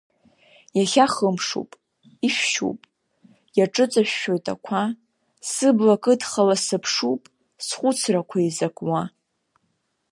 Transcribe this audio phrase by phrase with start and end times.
[0.77, 1.69] Иахьа хымшуп,
[2.27, 2.79] ишәшьуп,
[3.57, 4.81] иаҿыҵышәшәоит ақәа,
[5.51, 7.21] сыбла кыдхало сыԥшуп,
[7.65, 9.01] схәыцрақәа еизакуа.